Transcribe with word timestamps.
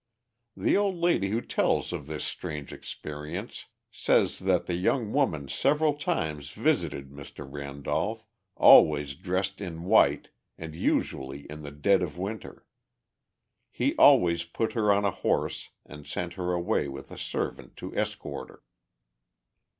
The 0.57 0.75
old 0.75 0.95
lady 0.95 1.27
who 1.29 1.41
tells 1.41 1.93
of 1.93 2.07
this 2.07 2.23
strange 2.23 2.73
experience 2.73 3.67
says 3.91 4.39
that 4.39 4.65
the 4.65 4.73
young 4.73 5.13
woman 5.13 5.47
several 5.47 5.93
times 5.93 6.53
visited 6.53 7.11
Mr. 7.11 7.45
Randolph, 7.47 8.25
always 8.55 9.13
dressed 9.13 9.61
in 9.61 9.83
white 9.83 10.29
and 10.57 10.73
usually 10.75 11.41
in 11.51 11.61
the 11.61 11.69
dead 11.69 12.01
of 12.01 12.17
winter. 12.17 12.65
He 13.71 13.95
always 13.97 14.43
put 14.43 14.73
her 14.73 14.91
on 14.91 15.05
a 15.05 15.11
horse 15.11 15.69
and 15.85 16.07
sent 16.07 16.33
her 16.33 16.51
away 16.51 16.87
with 16.87 17.11
a 17.11 17.17
servant 17.19 17.75
to 17.75 17.95
escort 17.95 18.49
her. 18.49 18.63